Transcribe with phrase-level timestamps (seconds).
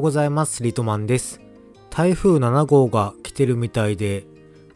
[0.00, 0.62] うございます。
[0.62, 1.40] リトマンです。
[1.90, 4.24] 台風7号が来てるみたいで、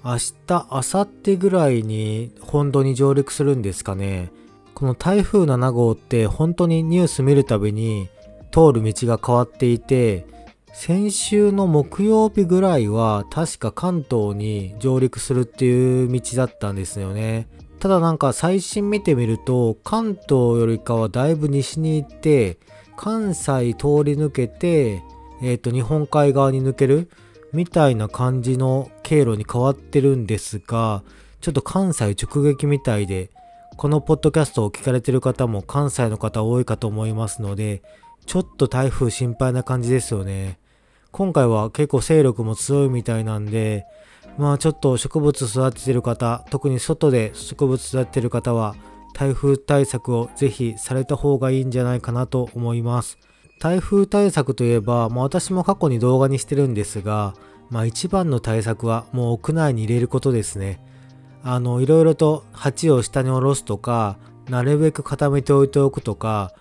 [0.04, 4.30] 明日、明後日ぐらいに本土に上陸するんですかね。
[4.74, 8.10] この台風7号って本当にニュース見るたびに
[8.52, 10.27] 通る道が変わっていて、
[10.74, 17.48] 先週の木曜日ぐらいは確か関東に上陸するっていう道だったんですよね。
[17.80, 22.59] ただなんか最新見てみると関東よりかはだいぶ西に行って
[22.97, 25.02] 関西通り抜けて、
[25.43, 27.11] えっ、と日本海側に抜ける
[27.55, 31.05] みたいな感じの経路に変わってるんですが
[31.41, 33.30] ちょっと関西直撃みたいで
[33.77, 37.83] このポッドキャストを聞かれてる方も関西の方多いかと思いますので
[38.27, 40.59] ちょっと台風心配な感じですよね。
[41.13, 43.87] 今回は結構勢力も強いみたいなんで
[44.37, 48.74] まあちょっと植物育ててる方特に外で植物育ててる方は
[49.15, 53.16] 台風対策をぜひされた方がいいんじゃないかなと思います。
[53.60, 57.34] 台風対策といえば、まあ、私も過去に動画にしてるんですが、
[57.71, 60.80] まあ、一番の対策はもう屋内に入れることですね。
[61.46, 64.16] あのいろいろと鉢を下に下ろすとか
[64.48, 66.54] なるべく固めておいておくとか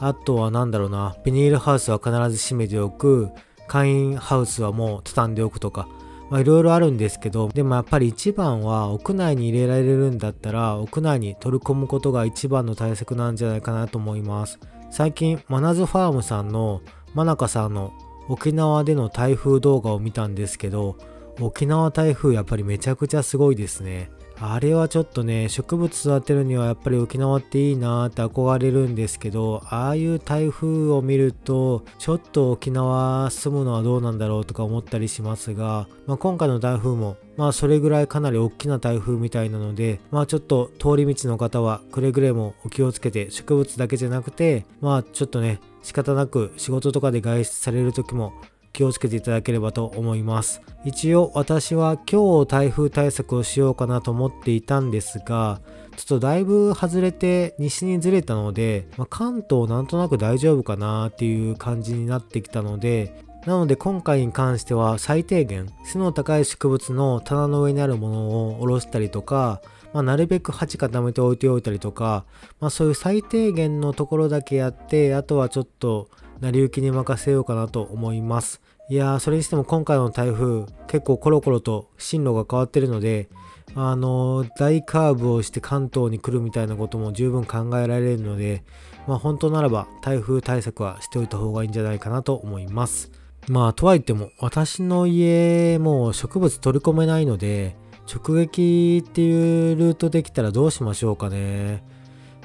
[0.00, 3.30] あとは何だろうなビニールハウスは必ず閉めておく
[3.68, 5.88] 簡易ハウスはもう畳んでおくとか
[6.30, 14.58] まあいろいろあるんですけどでもやっぱり一番は屋内に入れられるんだったら屋内に取り込むことが一番の対策なんじゃないかなと思います。
[14.90, 16.80] 最近マナズファームさんの
[17.14, 17.92] マナカさんの
[18.28, 20.96] 沖縄での台風動画を見たんですけど
[21.40, 24.10] 沖縄台風やっぱりめちゃくちゃすごいですね。
[24.40, 48.32] あれはちょっとね植物育てるにはやっぱり沖縄っていいなーって憧れるんですけどああいう台風を見るとちょっと沖縄住むのはどうなんだろうとか思ったりしますが、まあ、今回の台風もまあそれぐらいかなり大きな台風みたいなのでまあちょっと通り道の方はくれぐれもお気をつけて植物だけじゃなくてまあちょっとね仕方なく仕事とかで外出される時も
[48.74, 50.60] 気をつけていただければと思います。
[50.84, 55.60] 一応私は今日台風対策をしようかなと思っていたんですが
[55.96, 63.14] ちょっとだいぶ外れて西にずれたので、まあ、関東なんとなく大丈夫かなっていう感じになってきたので
[63.46, 69.62] なので今回に関しては最低限背の高い植物の棚の上にあるものを下ろしたりとか
[69.94, 72.24] まあ、なるべく鉢固めて置いておいたりとか、
[72.58, 76.08] まあ、そういう最低限のところだけやってあとはちょっと
[76.40, 78.60] 成り行きに任せようかなと思います。
[78.90, 83.28] いやーそれにしても今回の台風結構コロコロと進路が変わってるので
[83.74, 88.62] あのー、大カーブをして関東に来るみたいなことも十分考えられるので
[89.06, 93.10] まあ本当ならば台風対策はしておいた方がいいんじゃないかなと思います
[93.48, 101.82] まあとはいっても私の家も植物取り込めないので直撃っていうルートできたらどうしましょうかね。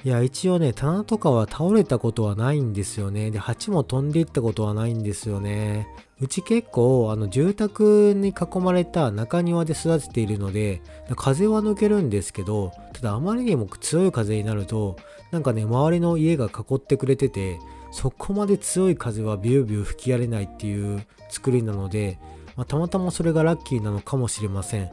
[0.06, 3.32] いや、一応ね、棚とかは倒れたことはないんですよね。
[3.32, 5.90] で、鉢も飛んでいったことはないんですよね。
[6.22, 10.82] うち結構、あの、住宅に囲まれた中庭で育てているので、
[11.18, 14.96] 風は抜けるんですけど、ただあまりにも強い風になると、
[15.32, 17.60] なんかね、周りの家が囲ってくれてて、
[17.92, 22.20] そこまで強い風はビュービュー吹き荒れないっていう作りなので、
[22.56, 24.90] まあ、たまたまそれがラッキーなのかもしれません。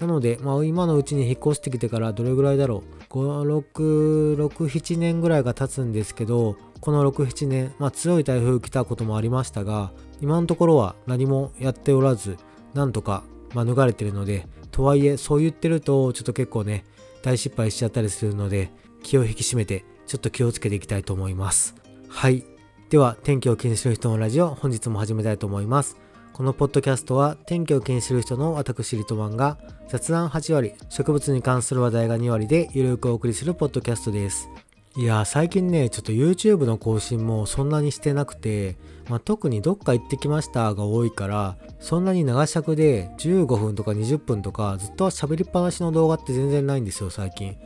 [0.00, 3.12] なので、まあ、今のうちに引っ越してきてからどれぐらいだろう。
[3.12, 12.36] 5、6、6、7年ぐらいが経つんですけど、この6、7年、まあ、強い台風来たこともありましたが、今のところは何もやっておらず、
[12.74, 13.22] なんとか
[13.54, 16.84] 免れてるので、とはいえ、そう言ってると、ちょっと結構ね、
[17.22, 21.74] 大失敗しちゃったりするので、気を引き締めて、ちょっと気をつけていきたいと思います。
[22.08, 22.44] はい。
[22.90, 25.96] では、天気を気にする人のラジオ、本日も始めたいと思います。
[26.32, 29.58] このポッドキャストは天気を気にする人の私リトマンが
[29.92, 34.48] 雑談8割、植物に関する話題が2割でゆるくお送りするポッドキャストです。
[34.96, 38.76] いや最近ね、ちょっと YouTube の更新もそんなにしてなくて、
[39.10, 47.58] まあ、特にどっか行ってきましたが多いから、そんなに長尺で15分とか20分とかずっと喋りっぱなしの動画って全然ないんですよ、最近。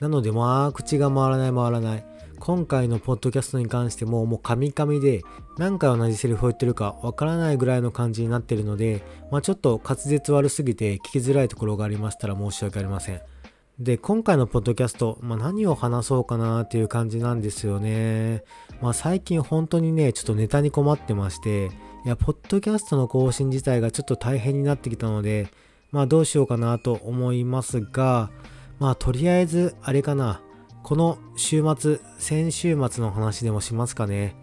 [0.00, 2.04] なのでまあ、口が回らない回らない。
[2.40, 5.22] 今回のポッドキャストに関してももうカミカミで
[5.58, 13.20] 何回同じセリフを言ってるかわからないぐらいの感じになってるので、まあ、ちょっと滑舌悪すぎて聞きづらいところがありましたら申し訳ありません。
[13.78, 18.42] で、今回のポッドキャスト、まあ、何を話そうかなっていう感じなんですよね。
[18.80, 21.66] まあ、最近本当にね、ちょっとネタに困ってまして、
[22.06, 25.50] いや、ポッドキャストの更新自体がちょっと大変になってきたので、
[25.92, 28.30] まあどうしようかなと思いますが、
[28.78, 30.40] まあとりあえず、あれかな。
[30.82, 34.34] この週末、先週末の話でもしますかね。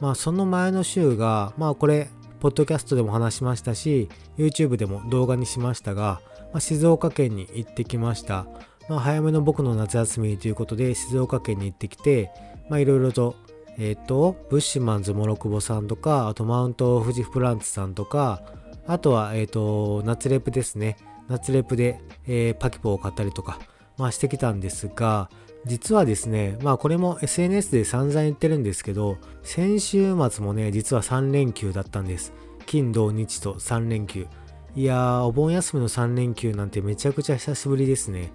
[0.00, 2.08] まあその前の週が、まあこれ、
[2.40, 6.20] ポッドキャストでも話しましたし、YouTube でも動画にしましたが、
[6.52, 8.46] まあ、静岡県に行ってきました。
[8.88, 12.30] まあ早めの僕の夏休みということで静岡県に行ってきて、
[12.68, 13.34] まあいろいろと、
[13.78, 18.42] えっ、と、ブッシュマンズモロクボさんとか、あとマウント富士フランツさんとか、
[18.86, 20.96] あとは、えっ、と、夏レプですね。
[21.28, 23.58] 夏レプで、えー、パキポを買ったりとか、
[23.98, 25.28] まあしてきたんですが、
[25.66, 32.32] 実はですね、まあこれも SNS で散々言ってるんですけど、先週末もね、実は3連休だったんです。
[32.66, 34.28] 金土日と3連休。
[34.76, 38.30] いやー、お盆休みの3連休なんてめちゃくちゃ久しぶりですね。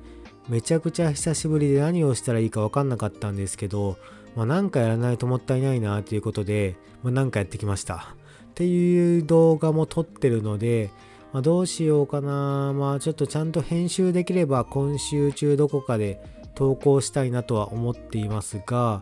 [0.49, 3.97] めちゃくちゃ久しぶりで何をしたらいいかわかんなかったんですけど、
[4.35, 8.13] まあなんかやらないともったいないなということで、まあ、なんかやってきました。
[8.49, 10.89] っていう動画も撮ってるので、
[11.31, 12.73] まあ、どうしようかな。
[12.73, 19.01] まあちょっとちゃんと編集できれば今週中どこかで投稿したいなとは思っていますが、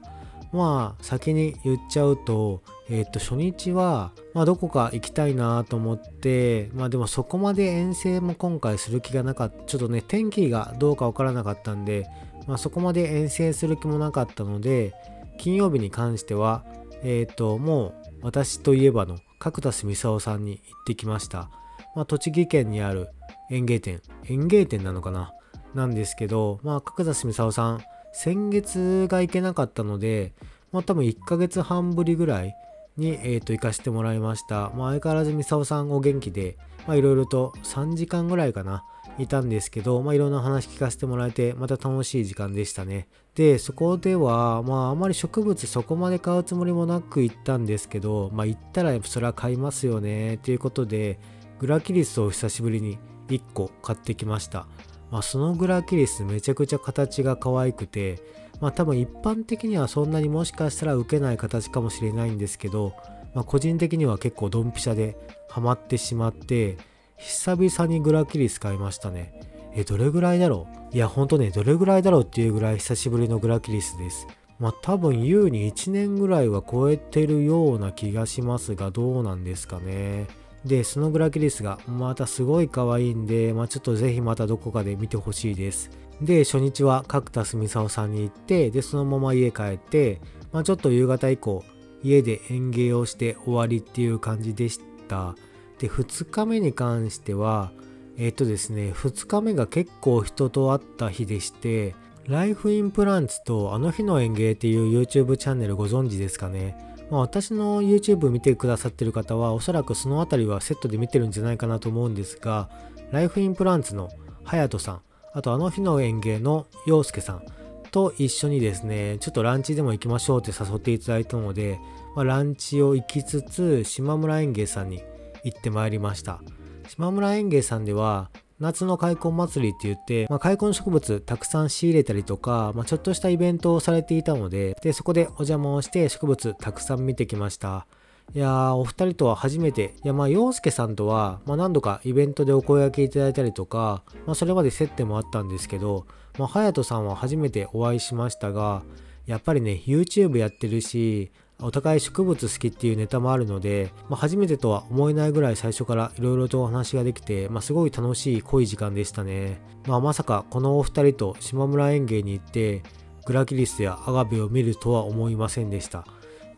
[0.53, 9.65] まあ先に言っちゃうと、えっ、と初日は、まあ、どこか行きたいなと思ってまあでもそこまで遠征も今回する気がなかった。
[9.65, 12.07] ちょっとね天気がどうかわからなかったんで、
[12.47, 14.93] まあ、そこまで遠征する気もなかったので
[15.37, 16.63] 金曜日に関しては
[17.03, 21.49] えっ、ともう私といえばの角田澄夫さんに行ってきました、
[21.93, 23.09] まあ、栃木県にある
[23.51, 24.01] 園芸店。
[24.29, 25.33] 園芸店なのかな？
[25.73, 27.81] なんですけどまあ角田澄夫さん
[28.11, 30.33] 先月が行けなかったので、
[30.71, 32.55] まあ多分1ヶ月半ぶりぐらい
[32.97, 34.71] に、えー、と行かせてもらいました。
[34.75, 36.57] まあ相変わらずミサオさんお元気で、
[36.87, 38.83] まあいろいろと3時間ぐらいかな、
[39.17, 43.07] いたんですけど、まあいろんな話聞かせてもらえて、また楽しい時間でしたね。
[43.35, 51.19] で、そこでは、まああまり植物そこまで買うつもりもなく行ったんですけど、まあ行ったらそれは買いますよね、ということで、
[51.59, 54.67] グラキリスを久しぶりに1個買ってきました。
[55.11, 58.19] まあ、そのグラキリスめちゃくちゃ形が可愛くて、
[58.61, 62.93] まあ多分一般的にはそんなにもしかしたら受けない形かもしれないんですけど、
[63.33, 65.15] まあ、個人的には結構ドンピシャで
[65.49, 66.77] ハマってしまって、
[67.17, 69.41] 久々にグラキリス買いましたね。
[69.75, 70.95] え、どれぐらいだろう？
[70.95, 74.25] いや、ほんとね、どれぐらいだろうっていうぐらい久しぶりのグラキリスです。
[74.57, 80.27] まあ多分優に1年ぐらいは超えてるような気がしますが、どうなんですかね。
[80.65, 85.89] で、そのグラキリスがまたすごい可愛いんで、まあ、ちょっとぜひまたどこかで見てほしいです。
[86.21, 90.21] で、初日は角田澄沙さんに行って、で、そのまま家帰って、
[90.51, 91.63] まあ、ちょっと夕方以降、
[92.03, 95.35] 家で園芸をして終わりっていう感じでした。
[95.79, 97.71] で、2日目に関しては、
[98.17, 101.95] えっ、とですね、2日目が結構人と会った日でして、
[102.27, 106.88] ライフインプランツとあの日の園芸っていう YouTube チャンネルご存知ですかね。
[107.09, 112.69] まあ、私の YouTube 見てくださってる方はおそらくその辺りはセットで見てるんじゃないかなと思うんですが
[113.11, 114.09] ライフインプランツの
[114.45, 115.01] 隼人さん
[115.33, 117.43] あとあの日の園芸の陽介さん
[117.91, 121.79] と一緒にですねちょっとランチでも行きましょうって誘っていただいたので、
[122.15, 125.03] まあ、ランチを行きつつ島村園芸さんに
[125.43, 126.41] 行ってまいりました。
[126.89, 137.87] 島村園芸さんでは夏の開墾祭りって言って、まあ、開墾植物たくさん仕入れたりとか、まあ、ちょっとしたイベントをされていたので、で、そこでお邪魔をして植物たくさん見てきました。
[138.35, 146.05] いやー、お二人とは初めて、いや、まあ、洋介さんとは、まあ、何度かイベントでお声掛けいただいたりとか、まあ、それまで接点もあったんですけど、
[146.37, 148.83] まあ、隼人さんは初めてお会いしましたが、
[149.25, 159.59] やっぱりね、YouTube やってるし、お互い植物好きっていうネタもあるので、まあ、初めてとは思えないぐらい最初から色々とお話ができて、まあ、すごい楽しい濃い時間でしたね。
[159.85, 162.81] まあ、まさかこのお二人と島村園芸に行って、
[163.25, 166.05] グラキリスやアガベを見るとは思いませんでした。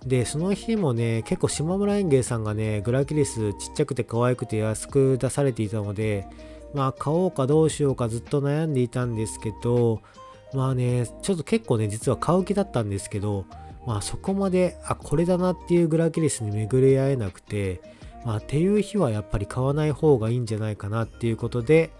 [0.05, 6.27] で、その日もね、結構島村園芸さんがね、グラキリスちっちゃくて可愛くて安く出されていたので、
[6.73, 10.01] まあ買おうかどうしようかずっと悩んでいたんですけど、
[10.53, 13.45] まあね、ちょっと結構ね、実は買う気だったんですけど、
[13.85, 17.81] まあそこまで、あ、これだなっていうグラキリスに巡り合えなくて、
[18.25, 21.91] まあっていう日はやっぱり買わない方がいいんじゃないかなっていうことで、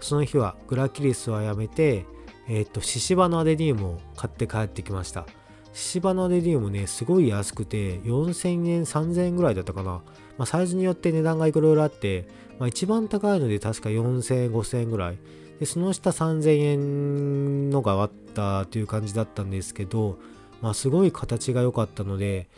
[0.00, 2.04] その日はグラキリスはやめて、
[2.48, 5.26] えっ、と、シシバのアデニウムを買って帰ってきました。
[5.72, 10.02] シシバのアデニウムね、すごい安くて、4000円、3000円ぐらいだったかな。
[10.36, 12.26] まあサイズによって値段がいろいろあって、
[12.58, 15.18] まあ一番高いので確か4000円、5000円ぐらい。
[15.60, 20.18] で、その下3000円のがあったという感じだったんですけど、
[20.62, 22.48] まあ、すごい形が良かったので、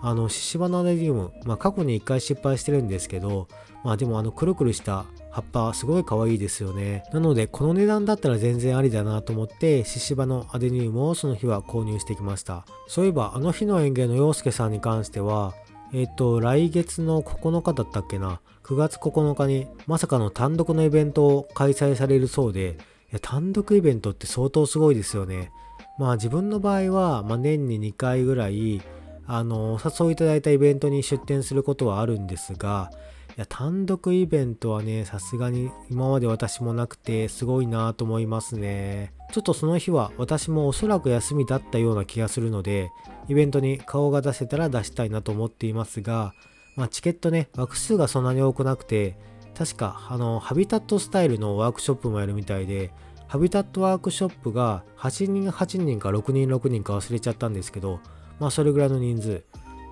[0.00, 3.48] あの、シシバナレディウム、まあ、過去に一回失敗してるんですけど、
[3.84, 7.04] まあでもあの、くるくるした葉っぱ、すごい可愛いですよね。
[7.12, 12.64] なので、この値段だったら全然ありだなと思って、シシバのアデニウムをその日は購入してきました。
[12.86, 15.54] そういえば、あの日の園芸の洋介さんに関しては、
[15.92, 22.76] えっ、と、来月の9日だったっけな、9月9日にまさかの単独のイベントを開催されるそうで、
[23.22, 25.50] 単独イベントって相当すごいですよね。
[25.98, 28.80] まあ自分の場合は、まあ、年に2回ぐらい、
[29.26, 32.90] あの、お誘いいただいたイベントに出店することはあるんですが
[33.38, 39.12] い、や、単独イベントはね、さすがに今まで私もなくて、すごいなと思いますね。
[39.32, 42.90] ちょっとその日は私もおそらく休みだったような気がするので、
[43.28, 46.32] イベントに顔が出せたら出したいなと思っていますが、
[46.74, 49.16] まあ、チケットね、枠数がそんなに多くなくて、
[49.56, 52.92] 確か、あの、ハビタットスタイルのワークショップもやるみたいで、
[53.28, 58.00] ハビタットワークショップが8人8人か6人6人か忘れちゃったんですけど、
[58.40, 59.44] まあそれぐらいの人数。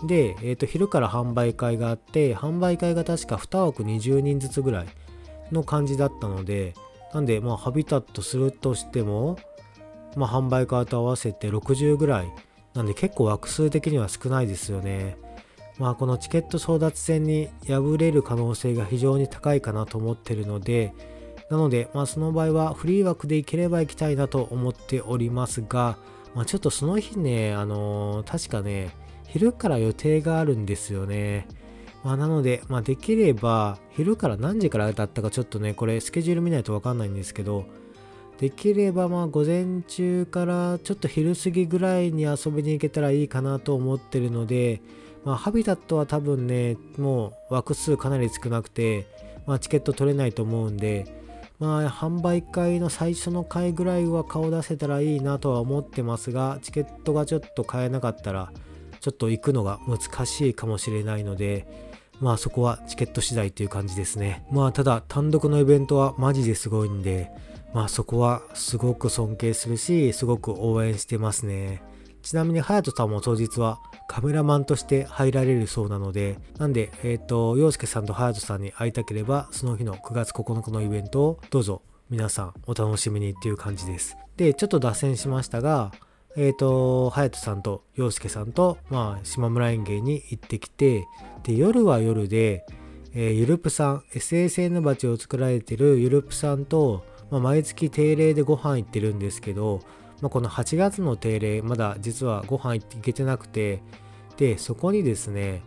[0.04, 4.86] で、え、ー、と、昼から販売会があって、販売会が確か2枠20人ずつぐらい
[5.52, 6.74] の感じだったので、
[7.14, 9.38] なんで、まあ、ハビタットするとしても、
[10.16, 12.32] まあ、販売会と合わせて60ぐらい。
[12.74, 15.16] なんで結構枠数的には少ないですよね。
[15.78, 20.92] まあ、このチケット争奪戦に敗れる可能性が非常に高いかなと思ってるので、
[21.50, 25.96] なので、まあ、その場合はフリー枠で行ければ行きたいなと思っておりますが、
[26.34, 28.94] まあ、ちょっとその日ね、あのー、確かね、
[29.28, 31.46] 昼から予定があるんですよね。
[32.04, 37.64] まあ、なので、まあ、できれば、昼から何時からだったかちょっとね、これスケジュール見ないとわかんないんですけど、
[38.38, 44.82] できればまあ午前中からちょっと昼過ぎぐらいに遊びに行けたらいいかなと思ってるので、
[45.24, 49.06] まあ、ハビタットは多分ね、もう枠数かなり少なくて、
[49.46, 51.06] まあ、チケット取れないと思うんで、
[51.58, 58.52] まあ、販売会の最初の回ぐらいは顔出せたらいいなとは思ってますが、チケットがちょっと買えなかったら、
[59.00, 61.66] ちょっと行くのが難しいかもしれないので、
[62.20, 64.44] まあそこはチケット次第っていう感じですね。
[64.50, 67.30] まあただ単独のイベントはマジですごいんで、
[67.72, 71.82] まあそこはすごく尊敬するし、すごく応援してますね。
[72.26, 73.78] ちなみに隼人さんも当日は
[74.08, 84.16] カメラマンとして入られるそうなので、なんで、えっ、ー、と、洋介さんと隼人さんに会いたければ、その日の9月9日のイベントをどうぞ皆さんお楽しみにっていう感じです。
[84.36, 85.92] で、ちょっと脱線しましたが、
[86.36, 91.06] えっ、ー、と、隼人さんと洋介さんと、まあ、島村園芸に行ってきて、
[91.44, 92.66] で、夜は夜で、
[93.14, 99.80] えー、ゆるぷさん、SSN 鉢を作られてるゆるぷさんと、まあ、毎月定例でご飯行ってるんですけど、
[100.20, 103.82] まあ、この8月の定例、まだ実はご飯行けてなくて、
[104.36, 105.62] で、そこにですね、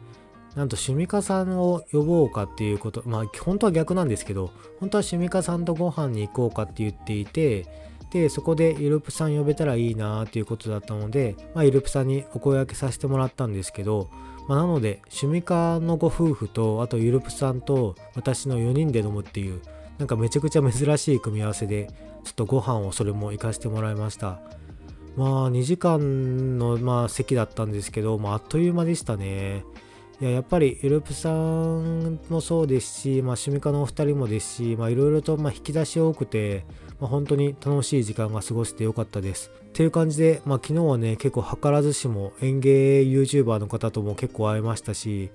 [0.55, 7.65] なんと趣味家さんを呼ぼうかっていうこと、まあ本当は逆なんですけど、本当は趣味家さんとご飯に行こうかって言っていて、
[8.11, 14.09] で、そこでゆるぷさん呼べたらいいなーっていうことだったので、まあ、ゆるぷさんにお声掛けさせてもらったんですけど、
[14.47, 19.61] まあ、なので、趣味家のご夫婦と、あとゆるぷさんと私の4人で飲むっていう、
[19.99, 21.87] なんかめちゃくちゃ珍しい組み合わせで、
[22.23, 24.39] ちょっとご飯をそれも行かせてもらいました。
[25.15, 29.65] まあ2時間のまあ席だったんですけど、まあ、あっという間でしたね。
[30.21, 36.65] いややっぱりゆるぷさんもそうですし、まあ、趣味家のお二人もですし、いろいろとま引き出し多くて、
[36.99, 39.49] まあ、本当に楽しい時間が過ごせてよかったです。
[39.49, 45.31] っていう感じで、まあ、昨日はね、結構図らずしも園芸 YouTuber の方とも結構会えましたし、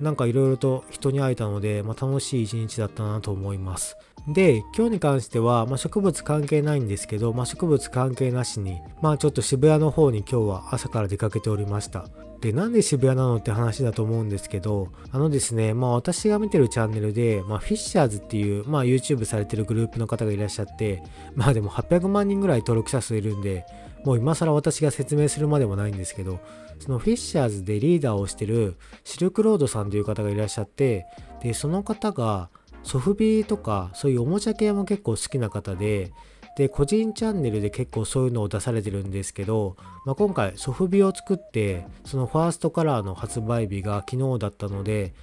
[0.00, 3.96] なんかいろいろと人に会えたので、まあ、楽しい一日だったなと思います。
[4.28, 12.06] で、今日に関しては、まあ、植物関係ないんですけど、まあ、植物関係なしに、まあちょっと渋谷の方に今日は朝から出かけておりました。
[12.40, 21.02] で、なんで渋谷なのって話だと思うんですけど、あのですね、まあ私が見てるチャンネルで、まあフィッシャーズっていう、まあ YouTube されてるグループの方がいらっしゃって、
[21.34, 23.66] まあでも800万人ぐらい登録者数いるんで、
[24.04, 26.40] もう今更私が説明するまでもないんですけど、
[26.78, 31.04] そのフィッシャーズでリーダーをしてるシルクロードさんという方がいらっしゃって、
[31.42, 32.48] で、その方が、
[32.82, 36.12] ソフビとかそういうおもちゃ系も結構好きな方で、
[36.56, 45.14] で、個人チャンネルで結構そういうのを出されてるんですけど、まあ、今回ソフビを作って、そのファーストカラーの発売日が昨日だったので、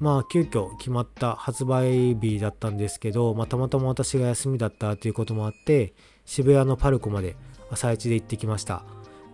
[0.00, 5.94] まあ急遽決まった発売日だったんですけど、まあ、たまたま私が休みだったということもあって、
[6.24, 7.36] 渋谷のパルコまで
[7.70, 8.84] 朝一で行ってきました。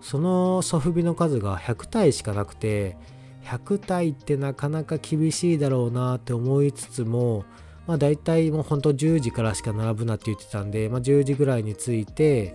[0.01, 2.97] そのソフビの数が100体しかなくて、
[3.45, 7.45] 100体ってなかなか厳しいだろうなって思いつつも、
[7.87, 12.55] まあ大体もうほんと10時からしか並ぶなって言ってたんで、まあ10時ぐらいに着いて、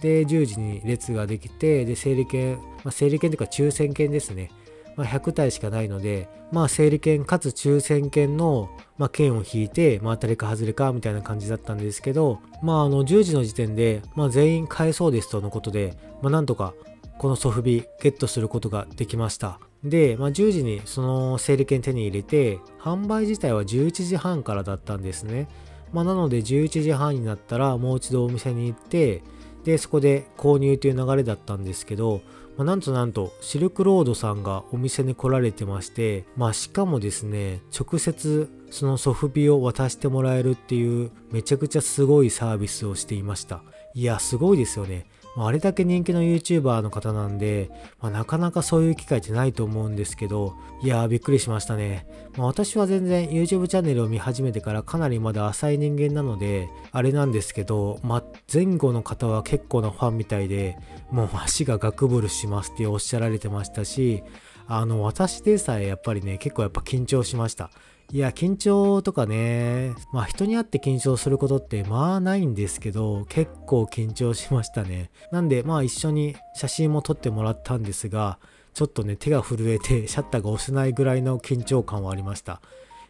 [0.00, 4.50] で、10時に列ができて、で、整理券、まあ整理券というか抽選券ですね。
[4.96, 16.74] まあ、100体しかないので、まあ、整理券かつ抽選券の、まあ、券を引いて、まあ、当たりか外れかみたいな感じだったんですけど、まあ、あの、10時の時点で、まあ、全員買えそうですとのことで、まあ、なんとか、
[17.18, 19.60] このソフビゲットすることができました。
[19.84, 25.48] で、まあ、10時にその整理券手に入れて、販売自体は11時半からだったんですね。
[25.92, 29.22] まあ、なので11時半になったらもう一度お店に行って、
[29.64, 32.20] で、そこで購入という流れだったんですけど、
[32.56, 43.62] まあ、なんとなんとシルクロードさんがお店に来られてまして、まあ、しかもですね、直接そのソフビを渡してもらえるっていうめちゃくちゃすごいサービスをしていました。
[43.94, 45.06] いや、すごいですよね。
[45.36, 52.06] まあ、れだけ人気の YouTuber の方なんで、まあ、なかなかそういう機会ってないと思うんですけど、いやーびっくりしましたね。
[52.38, 60.78] まあ、私は全然 YouTube チャンネルを見始めてからかなりまだ浅い人間なので、あれなんですけど、まあ、前後の方は結構なファンみたいで、
[61.10, 64.22] もう足がガクブルしますっておっしゃられてましたし、
[64.66, 67.70] あの、私でさえやっぱりね、結構やっぱ緊張しました。
[68.12, 75.10] いや、緊張とかね、まあ人に会って緊張することってまあないんですけど、結構緊張しましたね。
[75.32, 78.38] なんでまあ一緒に写真も撮ってもらったんですが、
[78.74, 82.60] ちょっとね、手が震えてシャッターが押せないぐらいの緊張感はありました。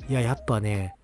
[0.09, 0.95] いや、やっぱね、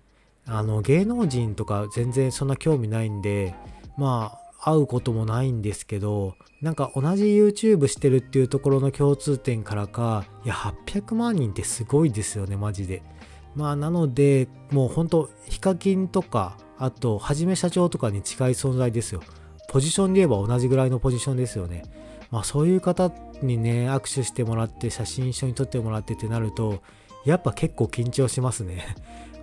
[0.47, 3.53] あの芸能人とか全然そんな興味ないんで、
[3.97, 13.03] まあ会うこともないんですけど、なんか同じ YouTube してるっていうところの共通点からか、いや、800万人ってすごいですよね、マジで。
[13.55, 19.21] まあなのでもう本当ヒカキンとかあとはじめ社長とかに近い存在ですよ。
[19.69, 21.83] ポジションで言えば同じぐらいのポジションですよね。
[22.31, 26.81] まあそういう方にね握手してもらって写真一緒に撮ってもらってってなると
[27.25, 28.95] やっぱ結構緊張しますね。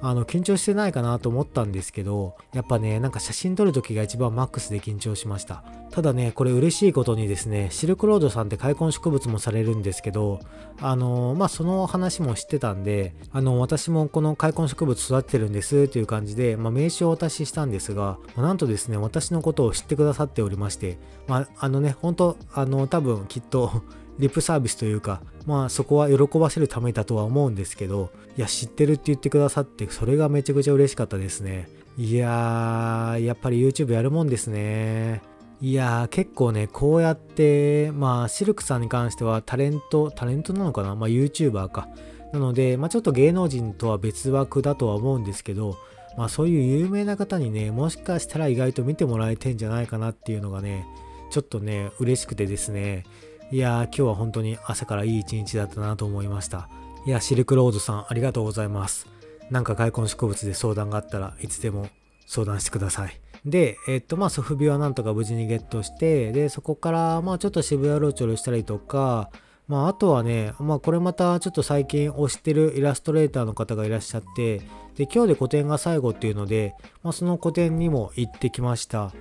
[0.03, 5.63] あの、緊張してないかなと思ったんですけど、やっぱね、なんか写真撮るときが一番マックスで緊張しました。
[5.91, 10.41] ただね、これ嬉しいことにですね、シルクロードさんって開墾植物もされるんですけど、
[10.81, 23.83] あのまあ、その話も知ってたんで、あの、私もこの開墾植物育ててるんですっていう感じで、まあ、名刺をお渡ししたんですが、まあ、なんとですね、私のことを知ってくださっておりまして、まあ、あのね、本当あの、多分きっと
[24.21, 31.69] リップサービスというか、まあそこは喜ばせるためだとは思うんですけど、いや、知ってるって言ってくださって、それがめちゃくちゃ嬉しかったですね。
[31.97, 35.23] いやー、やっぱり YouTube やるもんですね。
[35.61, 40.95] いやー、結構ね、こうやって、まあ、シルクさんに関してはタレント、タレントなのかな？
[40.95, 41.89] まあ YouTuber か。
[42.33, 45.77] なので、まあちょっと芸能人とは別枠だとは思うんですけど、
[46.17, 50.87] まあそういう有名な方にね、もしかしたら意外と見てもらえてんじゃないかなっていうのがね、
[51.31, 53.05] ちょっとね、嬉しくてですね、
[53.53, 56.69] いやー、今日は本当に朝からいい一日だったなと思いました。
[57.05, 59.09] いや、シルクロードさん、ありがとうございます。
[59.51, 61.89] なんか外根植物で相談があったらいつでも
[62.27, 63.21] 相談してください。
[63.45, 69.31] で、えっと、まあ、ソフビはなんとか無事にゲットして、で、そこから、まあ、ちょっと渋谷ローチョルしたりとか、
[69.67, 74.59] まあ、あとはね、まあ、これまたちょっと最近推してるイラストレーターの方がいらっしゃって、
[74.95, 79.13] で、今日で個展が最後っていうので、まあ、その個展にも行ってきました。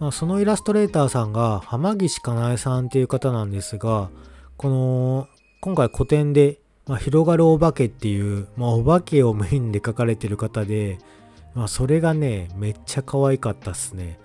[0.00, 4.10] まあ、そのイラストレーターさんが浜岸かなえさんっていう方なんですが、
[4.56, 5.28] この、
[5.60, 10.98] 今回個展で、まあ、広がるお化けっていう、まあ、お化けをメインで描かれてる方で、
[11.54, 14.20] まあ、それがね、めっちゃ可愛かったっすね。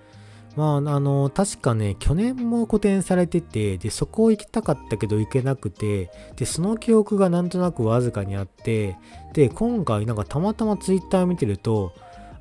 [0.56, 8.96] まあ、あの、確かね、去年も個展されてて、で、そこ行きたかったけど行けなくて、で、その記憶がなんとなくわずかにあって、
[9.32, 11.92] で、今回なんかたまたまツイッター見てると、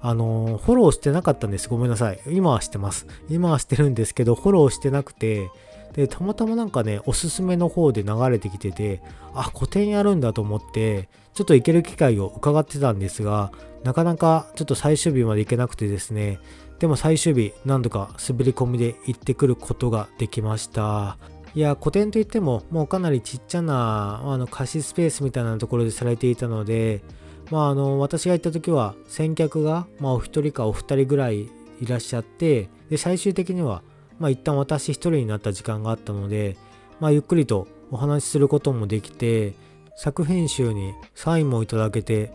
[0.06, 1.70] あのフォローしてなかったんです。
[1.70, 2.20] ごめんなさい。
[2.28, 3.08] 今はしてます。
[3.30, 5.50] 今はしてるんですけど、フォローしてなくて、
[5.94, 9.02] で、たまたまなんかね、おすすめの方で流れてきてて、
[9.34, 13.54] あ、個展やるんだと思って、ちょっと行ける機会を伺ってたんですが、
[13.86, 16.40] なかなかちょっと最終日まで行けなくてですね、
[16.80, 21.18] でも最終日、何度か滑り込みで行ってくることができました。
[21.56, 27.02] いや、個展といっても、もうかなりちっちゃな、あの、貸しスペースみたいなところでされていたので、
[27.52, 31.50] まあ、あの私が行った時は先客が、まあ、お一人かお二人ぐらい
[31.82, 33.84] いらっしゃってで最終的には、
[34.20, 36.58] まあ、一旦私一人になった時間があったので、
[37.00, 39.54] まあ、ゆっくりとお話しすることもできて
[39.96, 42.32] 作編集にサインもいただけて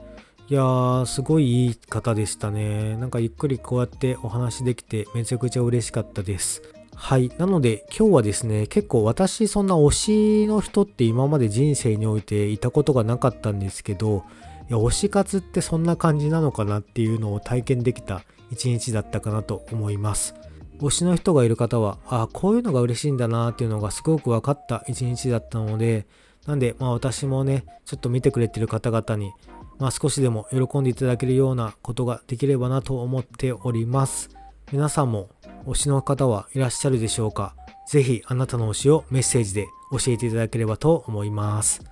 [0.50, 2.96] いやーすごいいい方でしたね。
[2.96, 6.62] なんかゆっくりこうやってお話しできてめちゃくちゃ嬉しかったです。
[6.94, 7.30] はい。
[7.36, 14.24] なので今日はですね、結構私そんな推しの人って今まで人生においていたことがなかったんですけど、
[14.68, 20.35] いや推し活ってそんな感じなのかなっていうのを体験できた一日だったかなと思います。
[20.78, 26.07] 推しの人がいる方はあこういうのが嬉しいんだなっていうのがすごく分かった一日だったので
[26.46, 29.33] なんでまあ私もねちょっと見てくれてる方々に
[29.78, 34.28] まあ少しでも喜んでいただけるようなことができればなと思っております。
[34.70, 35.31] 皆さんも
[35.66, 37.57] 推しの方はいらっしゃるでしょうか？
[37.88, 41.83] ぜひあなたの推しをメッセージで教えていただければと思います。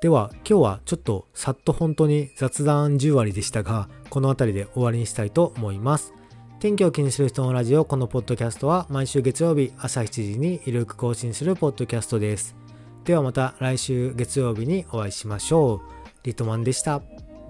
[0.00, 6.12] では今日はちょっとさっと本当に雑談10割でしたがこの辺りで終わりにしたいと思います。
[6.58, 12.56] 天気を気にする人のラジオこのポッドキャストは毎週月曜日朝7時にゆるく更新するポッドキャストです。
[13.04, 15.80] ではまた来週月曜日にお会いしましょう。
[16.24, 17.02] リトマンでした。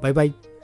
[0.02, 0.56] バイバイ。